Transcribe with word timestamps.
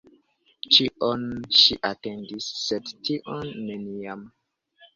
Ĉion 0.77 1.25
ŝi 1.59 1.77
atendis, 1.91 2.49
sed 2.63 2.91
tion— 3.07 3.55
neniam. 3.69 4.29